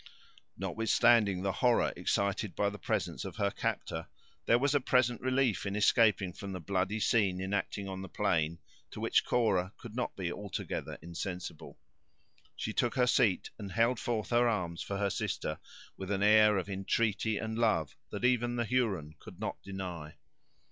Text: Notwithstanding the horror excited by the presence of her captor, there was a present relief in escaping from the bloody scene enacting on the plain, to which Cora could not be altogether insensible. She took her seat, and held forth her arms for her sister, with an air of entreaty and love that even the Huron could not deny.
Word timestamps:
Notwithstanding 0.57 1.43
the 1.43 1.51
horror 1.51 1.93
excited 1.95 2.55
by 2.55 2.71
the 2.71 2.79
presence 2.79 3.23
of 3.23 3.35
her 3.35 3.51
captor, 3.51 4.07
there 4.47 4.57
was 4.57 4.73
a 4.73 4.79
present 4.81 5.21
relief 5.21 5.63
in 5.63 5.75
escaping 5.75 6.33
from 6.33 6.53
the 6.53 6.59
bloody 6.59 6.99
scene 6.99 7.39
enacting 7.39 7.87
on 7.87 8.01
the 8.01 8.09
plain, 8.09 8.57
to 8.89 8.99
which 8.99 9.23
Cora 9.23 9.73
could 9.77 9.95
not 9.95 10.15
be 10.15 10.31
altogether 10.33 10.97
insensible. 11.03 11.77
She 12.55 12.73
took 12.73 12.95
her 12.95 13.05
seat, 13.05 13.51
and 13.59 13.73
held 13.73 13.99
forth 13.99 14.31
her 14.31 14.47
arms 14.49 14.81
for 14.81 14.97
her 14.97 15.11
sister, 15.11 15.59
with 15.97 16.09
an 16.09 16.23
air 16.23 16.57
of 16.57 16.67
entreaty 16.67 17.37
and 17.37 17.55
love 17.59 17.95
that 18.09 18.25
even 18.25 18.55
the 18.55 18.65
Huron 18.65 19.13
could 19.19 19.39
not 19.39 19.61
deny. 19.61 20.15